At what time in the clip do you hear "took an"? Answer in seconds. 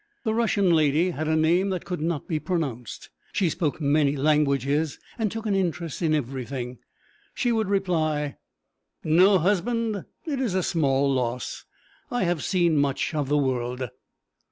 5.31-5.53